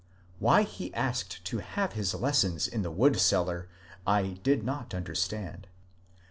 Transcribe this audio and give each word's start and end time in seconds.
Why 0.39 0.63
he 0.63 0.91
asked 0.95 1.45
to 1.45 1.59
have 1.59 1.93
his 1.93 2.15
lessons 2.15 2.67
in 2.67 2.81
the 2.81 2.89
wood 2.89 3.19
cellar 3.19 3.69
I 4.07 4.39
did 4.41 4.63
not 4.63 4.95
un 4.95 5.03
derstand. 5.03 5.65